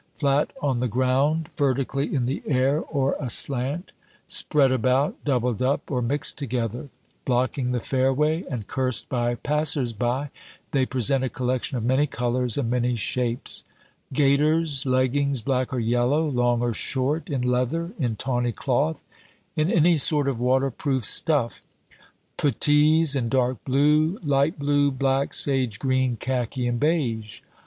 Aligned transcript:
Flat 0.15 0.51
on 0.63 0.79
the 0.79 0.87
ground, 0.87 1.51
vertically 1.55 2.11
in 2.11 2.25
the 2.25 2.41
air, 2.47 2.79
or 2.79 3.15
aslant; 3.19 3.91
spread 4.25 4.71
about, 4.71 5.23
doubled 5.23 5.61
up, 5.61 5.91
or 5.91 6.01
mixed 6.01 6.39
together; 6.39 6.89
blocking 7.23 7.71
the 7.71 7.79
fairway 7.79 8.43
and 8.49 8.65
cursed 8.65 9.09
by 9.09 9.35
passers 9.35 9.93
by, 9.93 10.31
they 10.71 10.87
present 10.87 11.23
a 11.23 11.29
collection 11.29 11.77
of 11.77 11.83
many 11.83 12.07
colors 12.07 12.57
and 12.57 12.67
many 12.67 12.95
shapes 12.95 13.63
gaiters, 14.11 14.87
leggings 14.87 15.43
black 15.43 15.71
or 15.71 15.77
yellow, 15.79 16.27
long 16.27 16.63
or 16.63 16.73
short, 16.73 17.29
in 17.29 17.43
leather, 17.43 17.91
in 17.99 18.15
tawny 18.15 18.51
cloth, 18.51 19.03
in 19.55 19.69
any 19.69 19.99
sort 19.99 20.27
of 20.27 20.39
waterproof 20.39 21.05
stuff; 21.05 21.63
puttees 22.37 23.15
in 23.15 23.29
dark 23.29 23.63
blue, 23.65 24.17
light 24.23 24.57
blue, 24.57 24.89
black, 24.91 25.31
sage 25.31 25.77
green, 25.77 26.15
khaki, 26.15 26.65
and 26.65 26.79
beige. 26.79 27.41